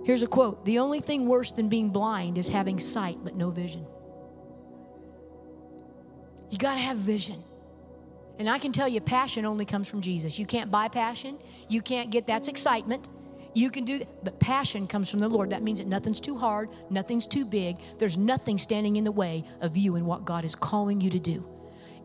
[0.07, 3.51] Here's a quote The only thing worse than being blind is having sight but no
[3.51, 3.85] vision.
[6.49, 7.45] You got to have vision.
[8.39, 10.39] And I can tell you, passion only comes from Jesus.
[10.39, 11.39] You can't buy passion.
[11.69, 13.09] You can't get that's excitement.
[13.53, 14.25] You can do that.
[14.25, 15.51] But passion comes from the Lord.
[15.51, 17.77] That means that nothing's too hard, nothing's too big.
[17.99, 21.19] There's nothing standing in the way of you and what God is calling you to
[21.19, 21.45] do,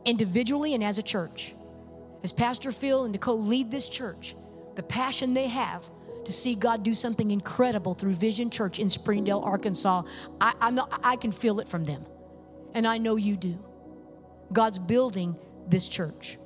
[0.05, 1.53] individually and as a church.
[2.23, 4.35] As Pastor Phil and Nicole lead this church,
[4.75, 5.87] the passion they have
[6.25, 10.03] to see God do something incredible through Vision Church in Springdale, Arkansas,
[10.39, 12.05] I, not, I can feel it from them.
[12.73, 13.59] And I know you do.
[14.51, 15.35] God's building
[15.67, 16.37] this church.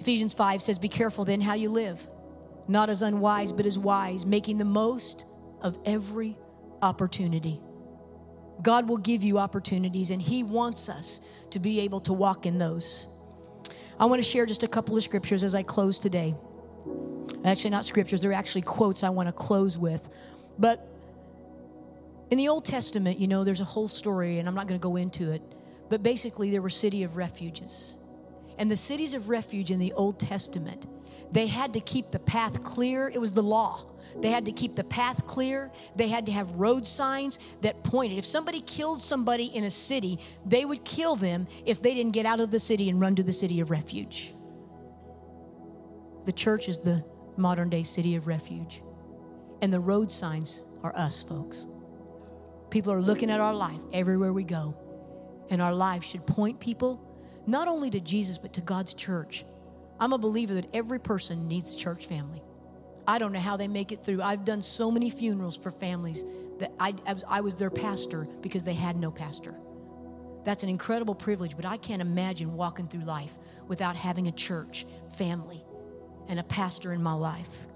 [0.00, 2.06] Ephesians 5 says, Be careful then how you live,
[2.68, 5.24] not as unwise, but as wise, making the most
[5.60, 6.36] of every
[6.82, 7.60] opportunity.
[8.62, 12.58] God will give you opportunities, and He wants us to be able to walk in
[12.58, 13.06] those.
[13.98, 16.34] I want to share just a couple of scriptures as I close today.
[17.44, 20.08] Actually, not scriptures, they're actually quotes I want to close with.
[20.58, 20.86] But
[22.30, 24.82] in the Old Testament, you know, there's a whole story, and I'm not going to
[24.82, 25.42] go into it,
[25.88, 27.96] but basically, there were city of refuges.
[28.58, 30.86] And the cities of refuge in the Old Testament,
[31.30, 33.08] they had to keep the path clear.
[33.08, 33.84] It was the law.
[34.20, 35.70] They had to keep the path clear.
[35.94, 38.18] They had to have road signs that pointed.
[38.18, 42.24] If somebody killed somebody in a city, they would kill them if they didn't get
[42.24, 44.34] out of the city and run to the city of refuge.
[46.24, 47.04] The church is the
[47.36, 48.82] modern day city of refuge.
[49.60, 51.66] And the road signs are us, folks.
[52.70, 54.76] People are looking at our life everywhere we go.
[55.50, 57.02] And our lives should point people
[57.46, 59.44] not only to Jesus, but to God's church.
[60.00, 62.42] I'm a believer that every person needs church family.
[63.06, 64.20] I don't know how they make it through.
[64.20, 66.24] I've done so many funerals for families
[66.58, 69.54] that I, I, was, I was their pastor because they had no pastor.
[70.44, 73.36] That's an incredible privilege, but I can't imagine walking through life
[73.68, 75.62] without having a church, family,
[76.28, 77.66] and a pastor in my life.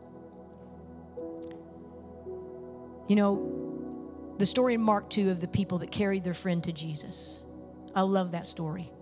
[3.09, 6.73] You know, the story in Mark 2 of the people that carried their friend to
[6.73, 7.45] Jesus.
[7.95, 8.93] I love that story.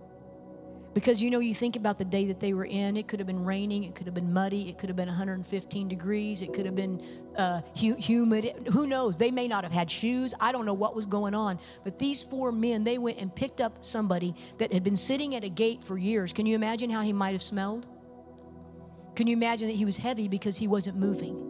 [0.93, 3.27] Because you know, you think about the day that they were in, it could have
[3.27, 6.65] been raining, it could have been muddy, it could have been 115 degrees, it could
[6.65, 7.01] have been
[7.35, 8.67] uh, hu- humid.
[8.71, 9.15] Who knows?
[9.15, 10.33] They may not have had shoes.
[10.39, 11.59] I don't know what was going on.
[11.83, 15.43] But these four men, they went and picked up somebody that had been sitting at
[15.43, 16.33] a gate for years.
[16.33, 17.87] Can you imagine how he might have smelled?
[19.15, 21.45] Can you imagine that he was heavy because he wasn't moving?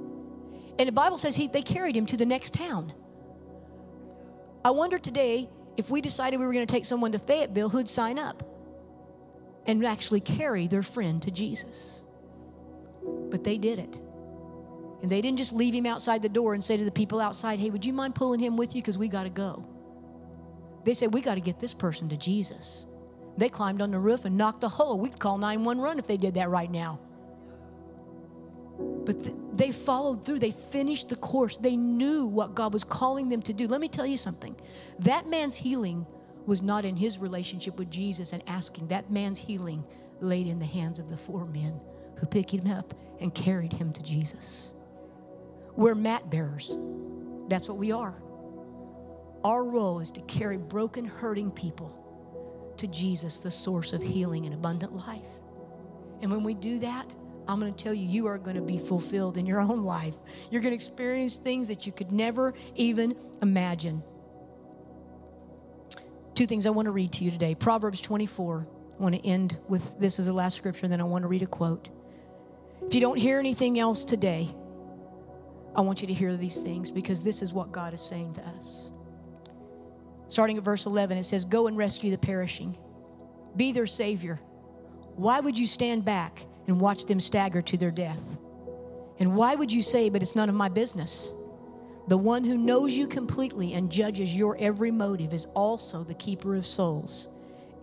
[0.78, 2.94] And the Bible says he, they carried him to the next town.
[4.66, 5.50] I wonder today
[5.80, 8.44] if we decided we were going to take someone to Fayetteville who'd sign up
[9.66, 12.04] and actually carry their friend to Jesus.
[13.30, 14.02] But they did it.
[15.02, 17.60] And they didn't just leave him outside the door and say to the people outside,
[17.60, 18.82] hey, would you mind pulling him with you?
[18.82, 19.66] Because we got to go.
[20.84, 22.86] They said, we got to get this person to Jesus.
[23.38, 25.00] They climbed on the roof and knocked a hole.
[25.00, 27.00] We'd call 911 if they did that right now.
[29.06, 30.40] But th- they followed through.
[30.40, 31.58] They finished the course.
[31.58, 33.68] They knew what God was calling them to do.
[33.68, 34.56] Let me tell you something.
[35.00, 36.06] That man's healing
[36.46, 38.88] was not in his relationship with Jesus and asking.
[38.88, 39.84] That man's healing
[40.22, 41.80] laid in the hands of the four men
[42.16, 44.72] who picked him up and carried him to Jesus.
[45.76, 46.78] We're mat bearers.
[47.48, 48.16] That's what we are.
[49.44, 51.96] Our role is to carry broken, hurting people
[52.78, 55.22] to Jesus, the source of healing and abundant life.
[56.22, 57.14] And when we do that,
[57.50, 60.14] I'm going to tell you, you are going to be fulfilled in your own life.
[60.52, 64.04] You're going to experience things that you could never even imagine.
[66.36, 68.68] Two things I want to read to you today Proverbs 24.
[68.98, 71.28] I want to end with this as the last scripture, and then I want to
[71.28, 71.90] read a quote.
[72.86, 74.50] If you don't hear anything else today,
[75.76, 78.42] I want you to hear these things because this is what God is saying to
[78.42, 78.92] us.
[80.28, 82.78] Starting at verse 11, it says, Go and rescue the perishing,
[83.56, 84.40] be their Savior.
[85.16, 88.38] Why would you stand back and watch them stagger to their death?
[89.20, 91.32] And why would you say, But it's none of my business?
[92.08, 96.56] The one who knows you completely and judges your every motive is also the keeper
[96.56, 97.28] of souls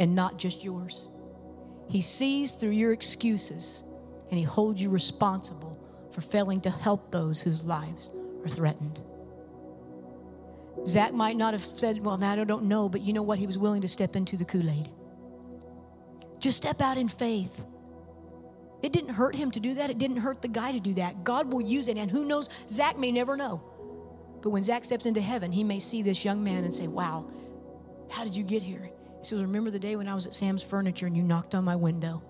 [0.01, 1.09] and not just yours.
[1.89, 3.85] He sees through your excuses
[4.31, 5.79] and he holds you responsible
[6.11, 8.11] for failing to help those whose lives
[8.43, 9.01] are threatened.
[10.87, 13.39] Zach might not have said, Well, I don't know, but you know what?
[13.39, 14.91] He was willing to step into the Kool Aid.
[16.41, 17.65] Just step out in faith.
[18.87, 19.91] It didn't hurt him to do that.
[19.91, 21.25] It didn't hurt the guy to do that.
[21.25, 21.97] God will use it.
[21.97, 22.49] And who knows?
[22.69, 23.61] Zach may never know.
[24.43, 27.27] But when Zach steps into heaven, he may see this young man and say, Wow,
[28.09, 28.89] how did you get here?
[29.19, 31.65] He says, Remember the day when I was at Sam's Furniture and you knocked on
[31.65, 32.23] my window?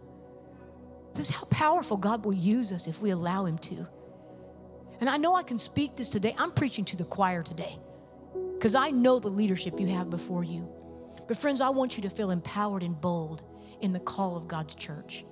[1.15, 3.87] This is how powerful God will use us if we allow Him to.
[5.03, 6.35] And I know I can speak this today.
[6.39, 7.79] I'm preaching to the choir today
[8.55, 10.67] because I know the leadership you have before you.
[11.29, 13.43] But, friends, I want you to feel empowered and bold
[13.83, 15.27] in the call of God's church.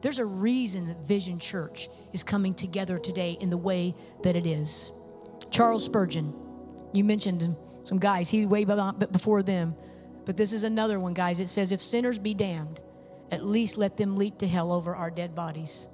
[0.00, 4.46] There's a reason that Vision Church is coming together today in the way that it
[4.46, 4.92] is.
[5.50, 6.34] Charles Spurgeon,
[6.92, 9.74] you mentioned some guys, he's way before them.
[10.24, 11.40] But this is another one, guys.
[11.40, 12.80] It says, If sinners be damned,
[13.30, 15.86] at least let them leap to hell over our dead bodies.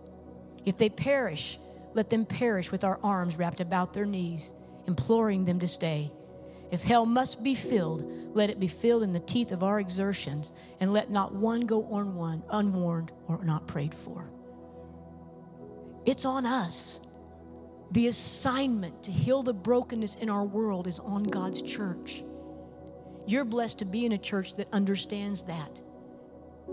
[0.64, 1.58] If they perish,
[1.94, 4.52] let them perish with our arms wrapped about their knees,
[4.86, 6.10] imploring them to stay.
[6.74, 8.04] If hell must be filled,
[8.34, 10.50] let it be filled in the teeth of our exertions,
[10.80, 14.28] and let not one go on one unwarned or not prayed for.
[16.04, 16.98] It's on us.
[17.92, 22.24] The assignment to heal the brokenness in our world is on God's church.
[23.24, 25.80] You're blessed to be in a church that understands that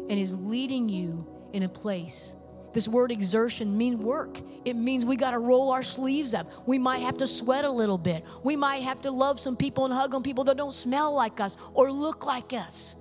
[0.09, 2.35] and is leading you in a place.
[2.73, 4.39] This word exertion means work.
[4.63, 6.49] It means we got to roll our sleeves up.
[6.65, 8.23] We might have to sweat a little bit.
[8.43, 11.39] We might have to love some people and hug on people that don't smell like
[11.39, 12.95] us or look like us.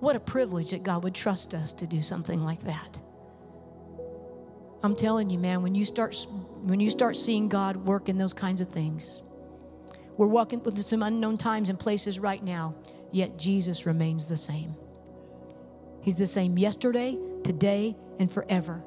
[0.00, 3.02] What a privilege that God would trust us to do something like that.
[4.84, 6.26] I'm telling you, man, when you start
[6.62, 9.22] when you start seeing God work in those kinds of things,
[10.16, 12.76] we're walking with some unknown times and places right now,
[13.10, 14.76] yet Jesus remains the same.
[16.00, 18.82] He's the same yesterday, today, and forever.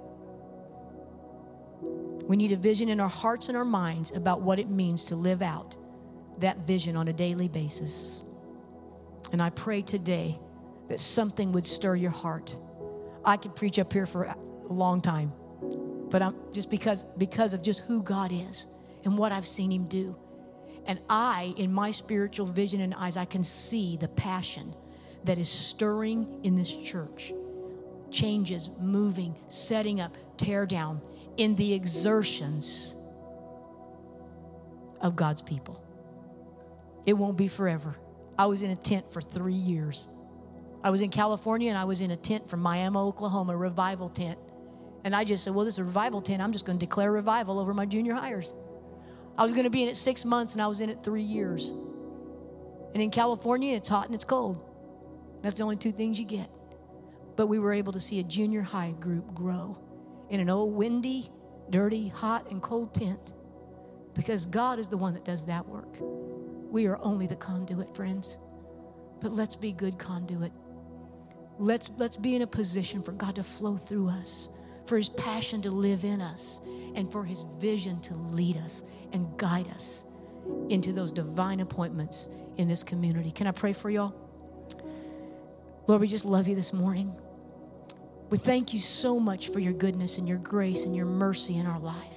[2.28, 5.16] We need a vision in our hearts and our minds about what it means to
[5.16, 5.76] live out
[6.40, 8.24] that vision on a daily basis.
[9.32, 10.40] And I pray today
[10.90, 12.56] that something would stir your heart.
[13.24, 14.36] I could preach up here for a
[14.70, 15.32] long time,
[16.10, 18.68] but I'm just because because of just who God is
[19.04, 20.16] and what I've seen him do.
[20.86, 24.76] And I in my spiritual vision and eyes I can see the passion
[25.24, 27.34] that is stirring in this church
[28.12, 31.02] changes, moving, setting up, tear down
[31.38, 32.96] in the exertions
[35.00, 35.82] of God's people.
[37.06, 37.96] It won't be forever.
[38.38, 40.08] I was in a tent for three years.
[40.84, 44.38] I was in California and I was in a tent from Miami, Oklahoma, revival tent.
[45.04, 46.42] And I just said, Well, this is a revival tent.
[46.42, 48.54] I'm just going to declare revival over my junior hires.
[49.38, 51.24] I was going to be in it six months and I was in it three
[51.24, 51.70] years.
[52.94, 54.62] And in California, it's hot and it's cold.
[55.42, 56.50] That's the only two things you get.
[57.42, 59.76] But we were able to see a junior high group grow
[60.30, 61.32] in an old windy,
[61.72, 63.34] dirty, hot, and cold tent
[64.14, 65.98] because God is the one that does that work.
[66.70, 68.38] We are only the conduit, friends.
[69.22, 70.52] But let's be good conduit.
[71.58, 74.50] Let's, let's be in a position for God to flow through us,
[74.86, 76.62] for His passion to live in us,
[76.94, 78.84] and for His vision to lead us
[79.14, 80.06] and guide us
[80.70, 83.32] into those divine appointments in this community.
[83.32, 84.14] Can I pray for y'all?
[85.88, 87.16] Lord, we just love you this morning.
[88.32, 91.66] We thank you so much for your goodness and your grace and your mercy in
[91.66, 92.16] our life.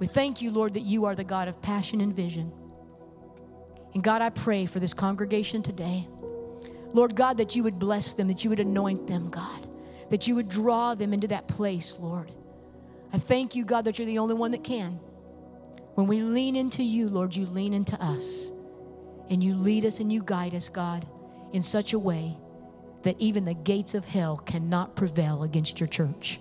[0.00, 2.52] We thank you, Lord, that you are the God of passion and vision.
[3.94, 6.08] And God, I pray for this congregation today.
[6.92, 9.68] Lord God, that you would bless them, that you would anoint them, God,
[10.10, 12.32] that you would draw them into that place, Lord.
[13.12, 14.98] I thank you, God, that you're the only one that can.
[15.94, 18.50] When we lean into you, Lord, you lean into us.
[19.30, 21.06] And you lead us and you guide us, God,
[21.52, 22.36] in such a way
[23.02, 26.40] that even the gates of hell cannot prevail against your church.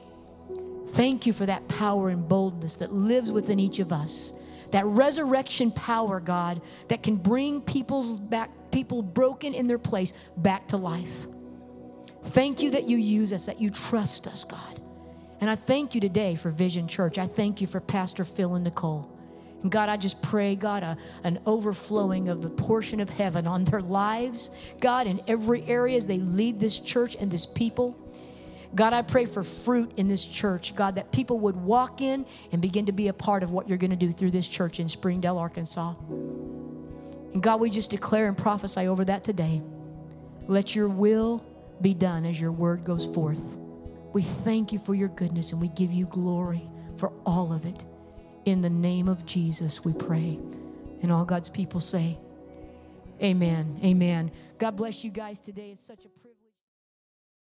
[0.94, 4.34] Thank you for that power and boldness that lives within each of us.
[4.72, 10.68] That resurrection power, God, that can bring people's back, people broken in their place back
[10.70, 11.28] to life.
[12.26, 14.82] Thank you that you use us, that you trust us, God.
[15.40, 17.18] And I thank you today for Vision Church.
[17.18, 19.10] I thank you for Pastor Phil and Nicole.
[19.62, 23.64] And God, I just pray, God, a, an overflowing of the portion of heaven on
[23.64, 24.50] their lives.
[24.80, 27.98] God, in every area as they lead this church and this people.
[28.74, 32.62] God, I pray for fruit in this church, God, that people would walk in and
[32.62, 34.88] begin to be a part of what you're going to do through this church in
[34.88, 35.94] Springdale, Arkansas.
[37.34, 39.62] And God, we just declare and prophesy over that today.
[40.48, 41.46] Let your will
[41.82, 43.42] be done as your word goes forth.
[44.14, 47.86] We thank you for your goodness and we give you glory for all of it.
[48.46, 50.40] In the name of Jesus, we pray.
[51.02, 52.18] And all God's people say,
[53.22, 53.80] Amen.
[53.84, 54.32] Amen.
[54.58, 55.72] God bless you guys today.
[55.72, 56.31] It's such a privilege.